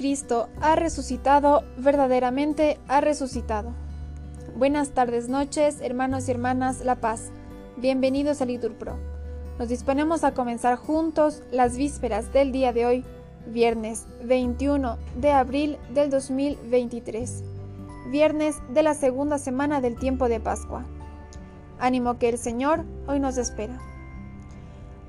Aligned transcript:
Cristo 0.00 0.48
ha 0.62 0.76
resucitado, 0.76 1.62
verdaderamente 1.76 2.80
ha 2.88 3.02
resucitado. 3.02 3.74
Buenas 4.56 4.92
tardes, 4.92 5.28
noches, 5.28 5.82
hermanos 5.82 6.26
y 6.26 6.30
hermanas 6.30 6.82
La 6.82 7.02
Paz. 7.02 7.30
Bienvenidos 7.76 8.40
a 8.40 8.46
Litur 8.46 8.72
Pro. 8.78 8.96
Nos 9.58 9.68
disponemos 9.68 10.24
a 10.24 10.32
comenzar 10.32 10.76
juntos 10.76 11.42
las 11.52 11.76
vísperas 11.76 12.32
del 12.32 12.50
día 12.50 12.72
de 12.72 12.86
hoy, 12.86 13.04
viernes 13.48 14.06
21 14.24 14.96
de 15.16 15.32
abril 15.32 15.76
del 15.92 16.08
2023, 16.08 17.44
viernes 18.10 18.56
de 18.72 18.82
la 18.82 18.94
segunda 18.94 19.36
semana 19.36 19.82
del 19.82 19.98
tiempo 19.98 20.30
de 20.30 20.40
Pascua. 20.40 20.86
Ánimo 21.78 22.18
que 22.18 22.30
el 22.30 22.38
Señor 22.38 22.86
hoy 23.06 23.20
nos 23.20 23.36
espera. 23.36 23.78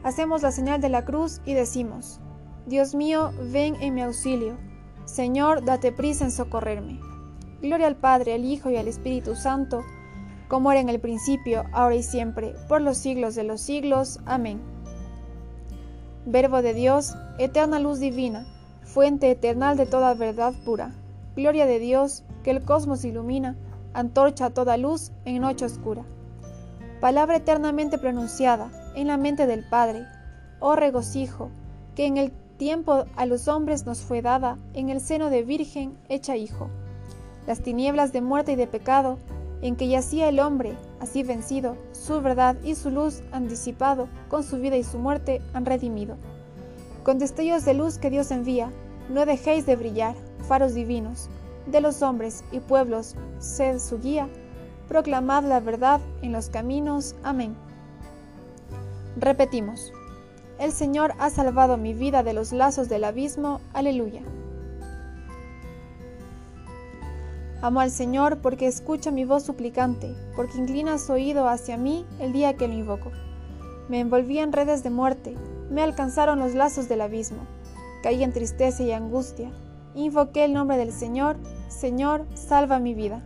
Hacemos 0.03 0.41
la 0.41 0.51
señal 0.51 0.81
de 0.81 0.89
la 0.89 1.05
cruz 1.05 1.39
y 1.45 1.53
decimos, 1.53 2.19
Dios 2.65 2.93
mío, 2.93 3.31
ven 3.53 3.75
en 3.79 3.93
mi 3.93 4.01
auxilio 4.01 4.57
Señor, 5.05 5.65
date 5.65 5.91
prisa 5.91 6.25
en 6.25 6.31
socorrerme. 6.31 6.99
Gloria 7.61 7.87
al 7.87 7.95
Padre, 7.95 8.33
al 8.33 8.45
Hijo 8.45 8.69
y 8.69 8.77
al 8.77 8.87
Espíritu 8.87 9.35
Santo, 9.35 9.83
como 10.47 10.71
era 10.71 10.81
en 10.81 10.89
el 10.89 10.99
principio, 10.99 11.63
ahora 11.71 11.95
y 11.95 12.03
siempre, 12.03 12.53
por 12.67 12.81
los 12.81 12.97
siglos 12.97 13.35
de 13.35 13.43
los 13.43 13.61
siglos. 13.61 14.19
Amén. 14.25 14.61
Verbo 16.25 16.61
de 16.61 16.73
Dios, 16.73 17.15
eterna 17.39 17.79
luz 17.79 17.99
divina, 17.99 18.45
fuente 18.83 19.31
eternal 19.31 19.77
de 19.77 19.85
toda 19.85 20.13
verdad 20.13 20.53
pura. 20.65 20.91
Gloria 21.35 21.65
de 21.65 21.79
Dios, 21.79 22.23
que 22.43 22.51
el 22.51 22.63
cosmos 22.63 23.05
ilumina, 23.05 23.55
antorcha 23.93 24.49
toda 24.49 24.77
luz 24.77 25.11
en 25.25 25.41
noche 25.41 25.65
oscura. 25.65 26.03
Palabra 26.99 27.37
eternamente 27.37 27.97
pronunciada 27.97 28.69
en 28.95 29.07
la 29.07 29.17
mente 29.17 29.47
del 29.47 29.67
Padre, 29.67 30.05
oh 30.59 30.75
regocijo, 30.75 31.49
que 31.95 32.05
en 32.05 32.17
el 32.17 32.31
tiempo 32.61 33.05
a 33.15 33.25
los 33.25 33.47
hombres 33.47 33.87
nos 33.87 34.01
fue 34.01 34.21
dada 34.21 34.55
en 34.75 34.91
el 34.91 35.01
seno 35.01 35.31
de 35.31 35.41
Virgen 35.41 35.97
hecha 36.09 36.37
hijo. 36.37 36.69
Las 37.47 37.61
tinieblas 37.63 38.13
de 38.13 38.21
muerte 38.21 38.51
y 38.51 38.55
de 38.55 38.67
pecado, 38.67 39.17
en 39.63 39.75
que 39.75 39.87
yacía 39.87 40.29
el 40.29 40.39
hombre, 40.39 40.77
así 40.99 41.23
vencido, 41.23 41.75
su 41.91 42.21
verdad 42.21 42.55
y 42.63 42.75
su 42.75 42.91
luz 42.91 43.23
han 43.31 43.47
disipado, 43.47 44.09
con 44.29 44.43
su 44.43 44.59
vida 44.59 44.77
y 44.77 44.83
su 44.83 44.99
muerte 44.99 45.41
han 45.55 45.65
redimido. 45.65 46.17
Con 47.01 47.17
destellos 47.17 47.65
de 47.65 47.73
luz 47.73 47.97
que 47.97 48.11
Dios 48.11 48.29
envía, 48.29 48.71
no 49.09 49.25
dejéis 49.25 49.65
de 49.65 49.75
brillar, 49.75 50.13
faros 50.47 50.75
divinos, 50.75 51.29
de 51.65 51.81
los 51.81 52.03
hombres 52.03 52.43
y 52.51 52.59
pueblos, 52.59 53.15
sed 53.39 53.79
su 53.79 53.99
guía, 53.99 54.29
proclamad 54.87 55.45
la 55.45 55.61
verdad 55.61 55.99
en 56.21 56.31
los 56.31 56.49
caminos. 56.49 57.15
Amén. 57.23 57.55
Repetimos. 59.17 59.91
El 60.61 60.73
Señor 60.73 61.15
ha 61.17 61.31
salvado 61.31 61.75
mi 61.75 61.95
vida 61.95 62.21
de 62.21 62.33
los 62.33 62.51
lazos 62.51 62.87
del 62.87 63.03
abismo. 63.03 63.61
Aleluya. 63.73 64.21
Amo 67.63 67.79
al 67.79 67.89
Señor 67.89 68.37
porque 68.43 68.67
escucha 68.67 69.09
mi 69.09 69.25
voz 69.25 69.41
suplicante, 69.41 70.15
porque 70.35 70.59
inclina 70.59 70.99
su 70.99 71.13
oído 71.13 71.47
hacia 71.47 71.77
mí 71.77 72.05
el 72.19 72.31
día 72.31 72.57
que 72.57 72.67
lo 72.67 72.75
invoco. 72.75 73.11
Me 73.89 74.01
envolví 74.01 74.37
en 74.37 74.53
redes 74.53 74.83
de 74.83 74.91
muerte, 74.91 75.35
me 75.71 75.81
alcanzaron 75.81 76.37
los 76.37 76.53
lazos 76.53 76.87
del 76.87 77.01
abismo. 77.01 77.39
Caí 78.03 78.23
en 78.23 78.31
tristeza 78.31 78.83
y 78.83 78.91
angustia. 78.91 79.49
Invoqué 79.95 80.45
el 80.45 80.53
nombre 80.53 80.77
del 80.77 80.91
Señor, 80.91 81.37
Señor, 81.69 82.27
salva 82.35 82.77
mi 82.77 82.93
vida. 82.93 83.23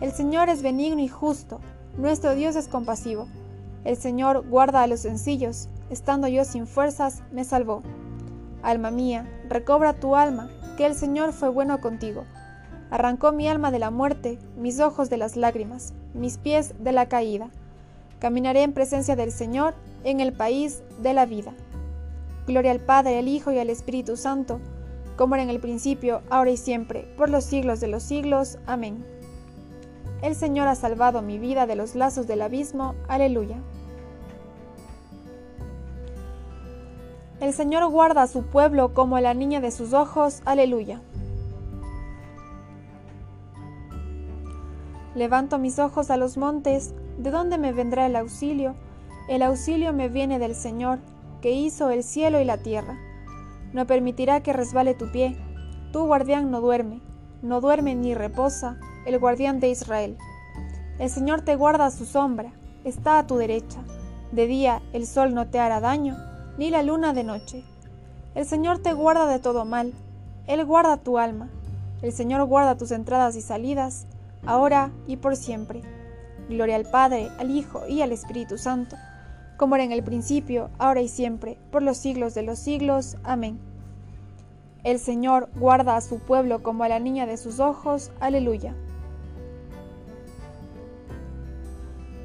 El 0.00 0.12
Señor 0.12 0.48
es 0.48 0.62
benigno 0.62 1.02
y 1.02 1.08
justo, 1.08 1.58
nuestro 1.98 2.36
Dios 2.36 2.54
es 2.54 2.68
compasivo. 2.68 3.26
El 3.82 3.96
Señor 3.96 4.48
guarda 4.48 4.84
a 4.84 4.86
los 4.86 5.00
sencillos, 5.00 5.68
estando 5.90 6.28
yo 6.28 6.44
sin 6.44 6.66
fuerzas, 6.66 7.22
me 7.32 7.44
salvó. 7.44 7.82
Alma 8.62 8.90
mía, 8.90 9.28
recobra 9.48 9.94
tu 9.94 10.16
alma, 10.16 10.48
que 10.76 10.86
el 10.86 10.94
Señor 10.94 11.32
fue 11.32 11.48
bueno 11.48 11.80
contigo. 11.80 12.24
Arrancó 12.90 13.32
mi 13.32 13.48
alma 13.48 13.70
de 13.70 13.78
la 13.78 13.90
muerte, 13.90 14.38
mis 14.56 14.80
ojos 14.80 15.10
de 15.10 15.16
las 15.16 15.36
lágrimas, 15.36 15.92
mis 16.14 16.38
pies 16.38 16.74
de 16.78 16.92
la 16.92 17.06
caída. 17.06 17.50
Caminaré 18.18 18.62
en 18.62 18.72
presencia 18.72 19.16
del 19.16 19.32
Señor 19.32 19.74
en 20.04 20.20
el 20.20 20.32
país 20.32 20.82
de 21.02 21.12
la 21.12 21.26
vida. 21.26 21.52
Gloria 22.46 22.70
al 22.70 22.80
Padre, 22.80 23.18
al 23.18 23.28
Hijo 23.28 23.50
y 23.50 23.58
al 23.58 23.70
Espíritu 23.70 24.16
Santo, 24.16 24.60
como 25.16 25.34
era 25.34 25.42
en 25.42 25.50
el 25.50 25.60
principio, 25.60 26.22
ahora 26.30 26.50
y 26.50 26.56
siempre, 26.56 27.08
por 27.16 27.30
los 27.30 27.44
siglos 27.44 27.80
de 27.80 27.88
los 27.88 28.02
siglos. 28.02 28.58
Amén. 28.66 29.04
El 30.22 30.34
Señor 30.34 30.68
ha 30.68 30.74
salvado 30.74 31.22
mi 31.22 31.38
vida 31.38 31.66
de 31.66 31.76
los 31.76 31.94
lazos 31.94 32.26
del 32.26 32.42
abismo. 32.42 32.94
Aleluya. 33.08 33.58
El 37.46 37.54
Señor 37.54 37.88
guarda 37.88 38.22
a 38.22 38.26
su 38.26 38.42
pueblo 38.42 38.92
como 38.92 39.20
la 39.20 39.32
niña 39.32 39.60
de 39.60 39.70
sus 39.70 39.92
ojos. 39.92 40.42
Aleluya. 40.44 41.00
Levanto 45.14 45.56
mis 45.60 45.78
ojos 45.78 46.10
a 46.10 46.16
los 46.16 46.36
montes, 46.36 46.92
¿de 47.18 47.30
dónde 47.30 47.56
me 47.56 47.72
vendrá 47.72 48.06
el 48.06 48.16
auxilio? 48.16 48.74
El 49.28 49.42
auxilio 49.42 49.92
me 49.92 50.08
viene 50.08 50.40
del 50.40 50.56
Señor, 50.56 50.98
que 51.40 51.52
hizo 51.52 51.90
el 51.90 52.02
cielo 52.02 52.40
y 52.40 52.44
la 52.44 52.58
tierra. 52.58 52.98
No 53.72 53.86
permitirá 53.86 54.42
que 54.42 54.52
resbale 54.52 54.94
tu 54.94 55.12
pie. 55.12 55.36
Tu 55.92 56.04
guardián 56.04 56.50
no 56.50 56.60
duerme, 56.60 57.00
no 57.42 57.60
duerme 57.60 57.94
ni 57.94 58.12
reposa, 58.12 58.76
el 59.06 59.20
guardián 59.20 59.60
de 59.60 59.70
Israel. 59.70 60.18
El 60.98 61.10
Señor 61.10 61.42
te 61.42 61.54
guarda 61.54 61.86
a 61.86 61.90
su 61.92 62.06
sombra, 62.06 62.50
está 62.82 63.20
a 63.20 63.26
tu 63.28 63.36
derecha. 63.36 63.84
De 64.32 64.48
día 64.48 64.82
el 64.92 65.06
sol 65.06 65.32
no 65.32 65.46
te 65.46 65.60
hará 65.60 65.78
daño 65.78 66.16
ni 66.58 66.70
la 66.70 66.82
luna 66.82 67.12
de 67.12 67.24
noche. 67.24 67.64
El 68.34 68.46
Señor 68.46 68.78
te 68.78 68.92
guarda 68.92 69.26
de 69.26 69.38
todo 69.38 69.64
mal, 69.64 69.92
Él 70.46 70.64
guarda 70.64 70.96
tu 70.96 71.18
alma, 71.18 71.48
el 72.02 72.12
Señor 72.12 72.44
guarda 72.44 72.76
tus 72.76 72.90
entradas 72.90 73.36
y 73.36 73.40
salidas, 73.40 74.06
ahora 74.44 74.90
y 75.06 75.16
por 75.16 75.36
siempre. 75.36 75.82
Gloria 76.48 76.76
al 76.76 76.84
Padre, 76.84 77.30
al 77.38 77.50
Hijo 77.50 77.86
y 77.88 78.02
al 78.02 78.12
Espíritu 78.12 78.58
Santo, 78.58 78.96
como 79.56 79.74
era 79.74 79.84
en 79.84 79.92
el 79.92 80.02
principio, 80.02 80.70
ahora 80.78 81.00
y 81.00 81.08
siempre, 81.08 81.58
por 81.70 81.82
los 81.82 81.96
siglos 81.96 82.34
de 82.34 82.42
los 82.42 82.58
siglos. 82.58 83.16
Amén. 83.24 83.58
El 84.84 85.00
Señor 85.00 85.48
guarda 85.56 85.96
a 85.96 86.00
su 86.00 86.20
pueblo 86.20 86.62
como 86.62 86.84
a 86.84 86.88
la 86.88 87.00
niña 87.00 87.26
de 87.26 87.36
sus 87.36 87.58
ojos. 87.58 88.12
Aleluya. 88.20 88.74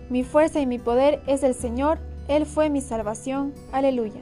Mi 0.10 0.24
fuerza 0.24 0.60
y 0.60 0.68
mi 0.68 0.78
poder 0.78 1.24
es 1.26 1.42
el 1.42 1.56
Señor 1.56 1.98
él 2.32 2.46
fue 2.46 2.70
mi 2.70 2.80
salvación. 2.80 3.54
Aleluya. 3.74 4.22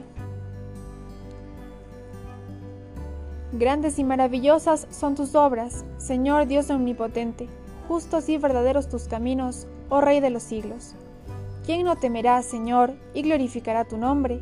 Grandes 3.52 4.00
y 4.00 4.04
maravillosas 4.04 4.88
son 4.90 5.14
tus 5.14 5.36
obras, 5.36 5.84
Señor 5.98 6.46
Dios 6.46 6.70
omnipotente, 6.70 7.48
justos 7.86 8.28
y 8.28 8.36
verdaderos 8.36 8.88
tus 8.88 9.04
caminos, 9.04 9.68
oh 9.90 10.00
Rey 10.00 10.18
de 10.18 10.30
los 10.30 10.42
siglos. 10.42 10.94
¿Quién 11.64 11.84
no 11.84 11.96
temerá, 11.96 12.42
Señor, 12.42 12.94
y 13.14 13.22
glorificará 13.22 13.84
tu 13.84 13.96
nombre? 13.96 14.40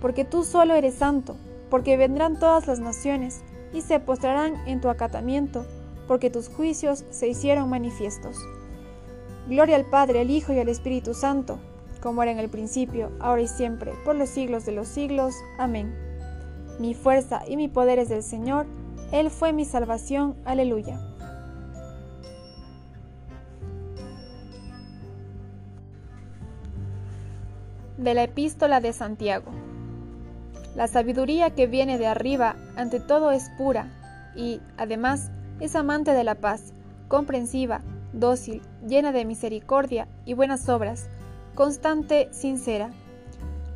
Porque 0.00 0.24
tú 0.24 0.42
solo 0.42 0.74
eres 0.74 0.94
santo, 0.94 1.36
porque 1.70 1.96
vendrán 1.96 2.40
todas 2.40 2.66
las 2.66 2.80
naciones 2.80 3.42
y 3.72 3.82
se 3.82 4.00
postrarán 4.00 4.54
en 4.66 4.80
tu 4.80 4.88
acatamiento, 4.88 5.64
porque 6.08 6.28
tus 6.30 6.48
juicios 6.48 7.04
se 7.10 7.28
hicieron 7.28 7.70
manifiestos. 7.70 8.36
Gloria 9.48 9.76
al 9.76 9.86
Padre, 9.86 10.20
al 10.20 10.30
Hijo 10.30 10.52
y 10.52 10.58
al 10.58 10.68
Espíritu 10.68 11.14
Santo 11.14 11.60
como 12.06 12.22
era 12.22 12.30
en 12.30 12.38
el 12.38 12.48
principio, 12.48 13.10
ahora 13.18 13.42
y 13.42 13.48
siempre, 13.48 13.92
por 14.04 14.14
los 14.14 14.28
siglos 14.28 14.64
de 14.64 14.70
los 14.70 14.86
siglos. 14.86 15.34
Amén. 15.58 15.92
Mi 16.78 16.94
fuerza 16.94 17.42
y 17.48 17.56
mi 17.56 17.66
poder 17.66 17.98
es 17.98 18.08
del 18.08 18.22
Señor, 18.22 18.66
Él 19.10 19.28
fue 19.28 19.52
mi 19.52 19.64
salvación. 19.64 20.36
Aleluya. 20.44 21.00
De 27.98 28.14
la 28.14 28.22
epístola 28.22 28.80
de 28.80 28.92
Santiago. 28.92 29.50
La 30.76 30.86
sabiduría 30.86 31.50
que 31.56 31.66
viene 31.66 31.98
de 31.98 32.06
arriba 32.06 32.54
ante 32.76 33.00
todo 33.00 33.32
es 33.32 33.50
pura 33.58 33.90
y, 34.36 34.60
además, 34.76 35.32
es 35.58 35.74
amante 35.74 36.12
de 36.12 36.22
la 36.22 36.36
paz, 36.36 36.72
comprensiva, 37.08 37.80
dócil, 38.12 38.62
llena 38.86 39.10
de 39.10 39.24
misericordia 39.24 40.06
y 40.24 40.34
buenas 40.34 40.68
obras 40.68 41.08
constante, 41.56 42.28
sincera. 42.30 42.92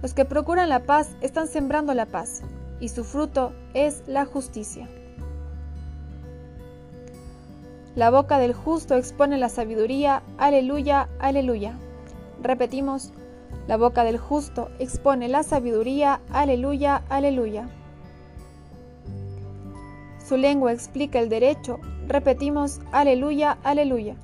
Los 0.03 0.15
que 0.15 0.25
procuran 0.25 0.69
la 0.69 0.85
paz 0.85 1.17
están 1.21 1.49
sembrando 1.49 1.93
la 1.95 2.07
paz, 2.07 2.43
y 2.79 2.91
su 2.91 3.03
fruto 3.03 3.53
es 3.75 4.05
la 4.07 4.25
justicia. 4.25 4.89
La 7.97 8.11
boca 8.11 8.39
del 8.39 8.55
justo 8.55 8.95
expone 8.95 9.37
la 9.37 9.49
sabiduría, 9.49 10.23
aleluya, 10.39 11.09
aleluya. 11.19 11.77
Repetimos, 12.41 13.13
la 13.67 13.77
boca 13.77 14.05
del 14.05 14.19
justo 14.19 14.71
expone 14.79 15.29
la 15.29 15.43
sabiduría, 15.43 16.21
aleluya, 16.31 17.03
aleluya. 17.09 17.69
Su 20.25 20.37
lengua 20.37 20.73
explica 20.73 21.19
el 21.19 21.29
derecho, 21.29 21.81
repetimos, 22.07 22.81
aleluya, 22.93 23.59
aleluya. 23.65 24.17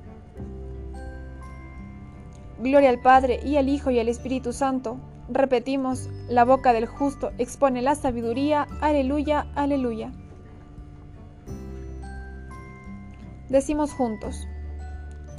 Gloria 2.59 2.89
al 2.89 2.99
Padre 2.99 3.39
y 3.43 3.57
al 3.57 3.69
Hijo 3.69 3.91
y 3.91 3.99
al 3.99 4.09
Espíritu 4.09 4.53
Santo. 4.53 4.97
Repetimos, 5.29 6.09
la 6.29 6.45
boca 6.45 6.73
del 6.73 6.87
justo 6.87 7.31
expone 7.37 7.81
la 7.81 7.95
sabiduría. 7.95 8.67
Aleluya, 8.81 9.47
aleluya. 9.55 10.11
Decimos 13.49 13.93
juntos. 13.93 14.47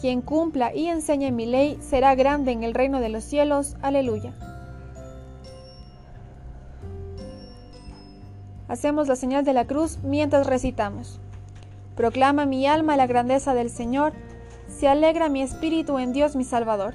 Quien 0.01 0.23
cumpla 0.23 0.75
y 0.75 0.87
enseñe 0.87 1.33
mi 1.33 1.47
ley 1.47 1.77
será 1.81 2.15
grande 2.15 2.53
en 2.53 2.63
el 2.63 2.75
reino 2.75 3.01
de 3.01 3.09
los 3.09 3.25
cielos. 3.25 3.77
Aleluya. 3.83 4.33
Hacemos 8.69 9.09
la 9.09 9.17
señal 9.17 9.45
de 9.45 9.55
la 9.55 9.67
cruz 9.67 9.99
mientras 10.05 10.47
recitamos. 10.47 11.19
Proclama 11.97 12.47
mi 12.47 12.67
alma 12.67 12.97
la 12.97 13.07
grandeza 13.07 13.55
del 13.55 13.71
Señor, 13.71 14.13
se 14.69 14.87
alegra 14.87 15.29
mi 15.29 15.43
espíritu 15.43 15.99
en 15.99 16.13
Dios 16.13 16.37
mi 16.37 16.45
Salvador, 16.45 16.95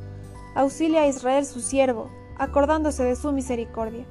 Auxilia 0.55 1.03
a 1.03 1.07
Israel 1.07 1.45
su 1.45 1.61
siervo, 1.61 2.09
acordándose 2.37 3.03
de 3.03 3.15
su 3.15 3.31
misericordia, 3.31 4.05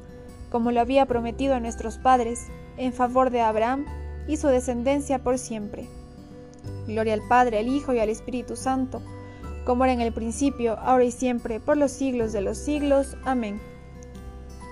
como 0.50 0.72
lo 0.72 0.80
había 0.80 1.06
prometido 1.06 1.54
a 1.54 1.60
nuestros 1.60 1.98
padres, 1.98 2.46
en 2.76 2.92
favor 2.92 3.30
de 3.30 3.40
Abraham 3.40 3.84
y 4.26 4.36
su 4.36 4.48
descendencia 4.48 5.18
por 5.22 5.38
siempre. 5.38 5.88
Gloria 6.86 7.14
al 7.14 7.22
Padre, 7.28 7.58
al 7.58 7.68
Hijo 7.68 7.92
y 7.92 7.98
al 7.98 8.08
Espíritu 8.08 8.56
Santo, 8.56 9.02
como 9.64 9.84
era 9.84 9.92
en 9.92 10.00
el 10.00 10.12
principio, 10.12 10.78
ahora 10.78 11.04
y 11.04 11.10
siempre, 11.10 11.60
por 11.60 11.76
los 11.76 11.90
siglos 11.90 12.32
de 12.32 12.40
los 12.40 12.58
siglos. 12.58 13.16
Amén. 13.24 13.60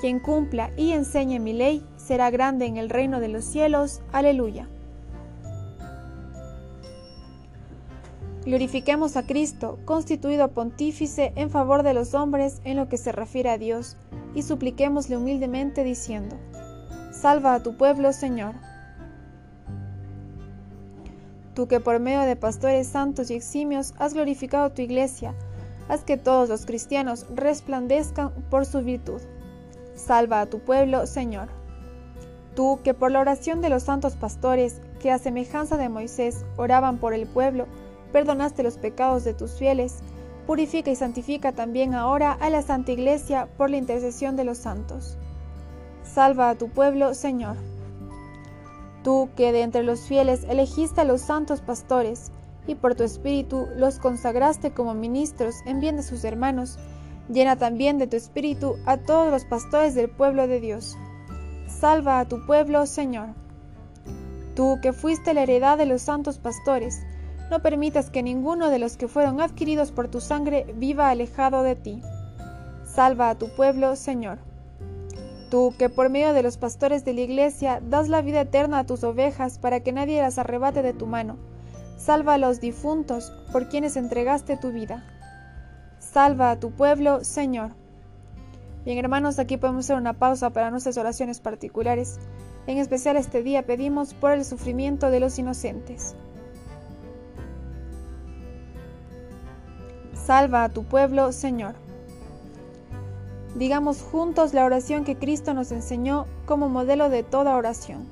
Quien 0.00 0.20
cumpla 0.20 0.70
y 0.76 0.92
enseñe 0.92 1.40
mi 1.40 1.52
ley 1.52 1.84
será 1.96 2.30
grande 2.30 2.66
en 2.66 2.76
el 2.76 2.88
reino 2.88 3.20
de 3.20 3.28
los 3.28 3.44
cielos. 3.44 4.00
Aleluya. 4.12 4.68
Glorifiquemos 8.48 9.18
a 9.18 9.26
Cristo, 9.26 9.78
constituido 9.84 10.48
pontífice 10.48 11.34
en 11.36 11.50
favor 11.50 11.82
de 11.82 11.92
los 11.92 12.14
hombres 12.14 12.62
en 12.64 12.78
lo 12.78 12.88
que 12.88 12.96
se 12.96 13.12
refiere 13.12 13.50
a 13.50 13.58
Dios, 13.58 13.98
y 14.34 14.40
supliquémosle 14.40 15.18
humildemente 15.18 15.84
diciendo, 15.84 16.34
Salva 17.12 17.52
a 17.52 17.62
tu 17.62 17.76
pueblo, 17.76 18.10
Señor. 18.14 18.54
Tú 21.52 21.68
que 21.68 21.78
por 21.78 22.00
medio 22.00 22.22
de 22.22 22.36
pastores 22.36 22.86
santos 22.86 23.30
y 23.30 23.34
eximios 23.34 23.92
has 23.98 24.14
glorificado 24.14 24.72
tu 24.72 24.80
iglesia, 24.80 25.34
haz 25.90 26.02
que 26.02 26.16
todos 26.16 26.48
los 26.48 26.64
cristianos 26.64 27.26
resplandezcan 27.34 28.30
por 28.48 28.64
su 28.64 28.80
virtud. 28.80 29.20
Salva 29.94 30.40
a 30.40 30.46
tu 30.46 30.60
pueblo, 30.60 31.06
Señor. 31.06 31.50
Tú 32.54 32.80
que 32.82 32.94
por 32.94 33.10
la 33.10 33.20
oración 33.20 33.60
de 33.60 33.68
los 33.68 33.82
santos 33.82 34.16
pastores, 34.16 34.80
que 35.00 35.10
a 35.10 35.18
semejanza 35.18 35.76
de 35.76 35.90
Moisés 35.90 36.46
oraban 36.56 36.96
por 36.96 37.12
el 37.12 37.26
pueblo, 37.26 37.66
perdonaste 38.12 38.62
los 38.62 38.78
pecados 38.78 39.24
de 39.24 39.34
tus 39.34 39.52
fieles, 39.52 39.98
purifica 40.46 40.90
y 40.90 40.96
santifica 40.96 41.52
también 41.52 41.94
ahora 41.94 42.32
a 42.32 42.50
la 42.50 42.62
Santa 42.62 42.92
Iglesia 42.92 43.48
por 43.56 43.70
la 43.70 43.76
intercesión 43.76 44.36
de 44.36 44.44
los 44.44 44.58
santos. 44.58 45.18
Salva 46.02 46.50
a 46.50 46.54
tu 46.54 46.68
pueblo, 46.70 47.14
Señor. 47.14 47.56
Tú 49.04 49.28
que 49.36 49.52
de 49.52 49.62
entre 49.62 49.82
los 49.82 50.00
fieles 50.00 50.44
elegiste 50.48 51.02
a 51.02 51.04
los 51.04 51.20
santos 51.20 51.60
pastores, 51.60 52.32
y 52.66 52.74
por 52.74 52.94
tu 52.94 53.02
espíritu 53.02 53.66
los 53.76 53.98
consagraste 53.98 54.72
como 54.72 54.94
ministros 54.94 55.56
en 55.64 55.80
bien 55.80 55.96
de 55.96 56.02
sus 56.02 56.22
hermanos, 56.24 56.78
llena 57.28 57.56
también 57.56 57.98
de 57.98 58.06
tu 58.06 58.16
espíritu 58.16 58.76
a 58.86 58.98
todos 58.98 59.30
los 59.30 59.44
pastores 59.44 59.94
del 59.94 60.10
pueblo 60.10 60.46
de 60.46 60.60
Dios. 60.60 60.96
Salva 61.66 62.20
a 62.20 62.28
tu 62.28 62.44
pueblo, 62.46 62.86
Señor. 62.86 63.28
Tú 64.54 64.78
que 64.82 64.92
fuiste 64.92 65.34
la 65.34 65.42
heredad 65.42 65.78
de 65.78 65.86
los 65.86 66.02
santos 66.02 66.38
pastores, 66.38 67.00
no 67.50 67.60
permitas 67.60 68.10
que 68.10 68.22
ninguno 68.22 68.70
de 68.70 68.78
los 68.78 68.96
que 68.96 69.08
fueron 69.08 69.40
adquiridos 69.40 69.90
por 69.92 70.08
tu 70.08 70.20
sangre 70.20 70.66
viva 70.74 71.08
alejado 71.08 71.62
de 71.62 71.76
ti. 71.76 72.02
Salva 72.84 73.30
a 73.30 73.34
tu 73.36 73.48
pueblo, 73.48 73.96
Señor. 73.96 74.38
Tú 75.50 75.72
que 75.78 75.88
por 75.88 76.10
medio 76.10 76.34
de 76.34 76.42
los 76.42 76.58
pastores 76.58 77.04
de 77.04 77.14
la 77.14 77.22
iglesia 77.22 77.80
das 77.82 78.08
la 78.08 78.20
vida 78.20 78.42
eterna 78.42 78.80
a 78.80 78.84
tus 78.86 79.02
ovejas 79.02 79.58
para 79.58 79.80
que 79.80 79.92
nadie 79.92 80.20
las 80.20 80.38
arrebate 80.38 80.82
de 80.82 80.92
tu 80.92 81.06
mano. 81.06 81.36
Salva 81.96 82.34
a 82.34 82.38
los 82.38 82.60
difuntos 82.60 83.32
por 83.50 83.68
quienes 83.68 83.96
entregaste 83.96 84.56
tu 84.56 84.70
vida. 84.70 85.04
Salva 85.98 86.50
a 86.50 86.60
tu 86.60 86.70
pueblo, 86.70 87.24
Señor. 87.24 87.70
Bien, 88.84 88.98
hermanos, 88.98 89.38
aquí 89.38 89.56
podemos 89.56 89.86
hacer 89.86 89.96
una 89.96 90.12
pausa 90.12 90.50
para 90.50 90.70
nuestras 90.70 90.98
oraciones 90.98 91.40
particulares. 91.40 92.18
En 92.66 92.78
especial 92.78 93.16
este 93.16 93.42
día 93.42 93.64
pedimos 93.64 94.12
por 94.14 94.32
el 94.32 94.44
sufrimiento 94.44 95.10
de 95.10 95.20
los 95.20 95.38
inocentes. 95.38 96.14
Salva 100.28 100.64
a 100.64 100.68
tu 100.68 100.84
pueblo, 100.84 101.32
Señor. 101.32 101.74
Digamos 103.54 104.02
juntos 104.02 104.52
la 104.52 104.66
oración 104.66 105.06
que 105.06 105.16
Cristo 105.16 105.54
nos 105.54 105.72
enseñó 105.72 106.26
como 106.44 106.68
modelo 106.68 107.08
de 107.08 107.22
toda 107.22 107.56
oración. 107.56 108.06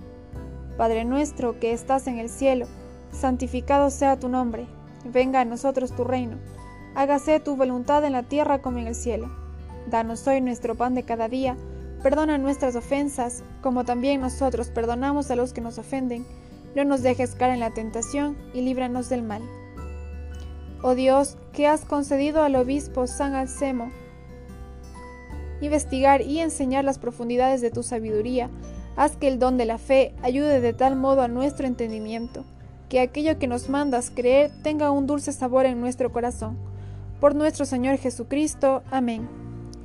Padre 0.79 1.05
nuestro 1.05 1.61
que 1.61 1.75
estás 1.75 2.07
en 2.07 2.19
el 2.19 2.31
cielo, 2.31 2.69
santificado 3.13 3.91
sea 3.91 4.19
tu 4.19 4.31
nombre, 4.31 4.65
venga 5.05 5.43
a 5.43 5.45
nosotros 5.45 5.95
tu 5.95 6.05
reino, 6.05 6.39
hágase 6.95 7.39
tu 7.39 7.55
voluntad 7.55 8.03
en 8.03 8.13
la 8.13 8.23
tierra 8.23 8.63
como 8.63 8.79
en 8.79 8.87
el 8.87 8.95
cielo. 8.95 9.31
Danos 9.91 10.27
hoy 10.27 10.41
nuestro 10.41 10.75
pan 10.75 10.95
de 10.95 11.03
cada 11.03 11.29
día, 11.29 11.55
perdona 12.03 12.39
nuestras 12.39 12.77
ofensas, 12.77 13.45
como 13.61 13.85
también 13.85 14.23
nosotros 14.23 14.71
perdonamos 14.71 15.31
a 15.31 15.37
los 15.37 15.53
que 15.53 15.61
nos 15.61 15.77
ofenden, 15.77 16.25
no 16.75 16.83
nos 16.87 17.03
dejes 17.03 17.35
caer 17.35 17.53
en 17.53 17.61
la 17.61 17.75
tentación 17.75 18.39
y 18.55 18.63
líbranos 18.63 19.11
del 19.11 19.23
mal. 19.23 19.43
Oh 20.83 20.95
Dios, 20.95 21.37
que 21.53 21.67
has 21.67 21.85
concedido 21.85 22.43
al 22.43 22.57
obispo 22.57 23.07
San 23.07 23.35
Alcemo 23.35 23.91
investigar 25.61 26.23
y 26.23 26.41
enseñar 26.41 26.85
las 26.85 26.99
profundidades 26.99 27.61
de 27.61 27.71
tu 27.71 27.83
sabiduría, 27.83 28.51
haz 28.97 29.17
que 29.17 29.29
el 29.29 29.39
don 29.39 29.57
de 29.57 29.65
la 29.65 29.79
fe 29.79 30.15
ayude 30.23 30.61
de 30.61 30.73
tal 30.73 30.97
modo 30.97 31.23
a 31.23 31.29
nuestro 31.29 31.67
entendimiento, 31.67 32.45
que 32.89 33.01
aquello 33.01 33.39
que 33.39 33.47
nos 33.47 33.69
mandas 33.69 34.11
creer 34.15 34.51
tenga 34.63 34.91
un 34.91 35.07
dulce 35.07 35.33
sabor 35.33 35.67
en 35.67 35.81
nuestro 35.81 36.13
corazón. 36.13 36.57
Por 37.21 37.35
nuestro 37.35 37.65
Señor 37.65 37.97
Jesucristo. 37.97 38.83
Amén. 38.91 39.29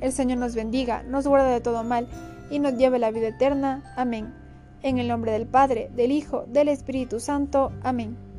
El 0.00 0.12
Señor 0.12 0.38
nos 0.38 0.54
bendiga, 0.54 1.02
nos 1.04 1.26
guarda 1.26 1.48
de 1.48 1.60
todo 1.60 1.82
mal 1.82 2.06
y 2.50 2.58
nos 2.58 2.76
lleve 2.76 2.98
la 2.98 3.10
vida 3.10 3.28
eterna. 3.28 3.94
Amén. 3.96 4.34
En 4.82 4.98
el 4.98 5.08
nombre 5.08 5.32
del 5.32 5.46
Padre, 5.46 5.90
del 5.94 6.12
Hijo, 6.12 6.44
del 6.48 6.68
Espíritu 6.68 7.20
Santo. 7.20 7.72
Amén. 7.82 8.31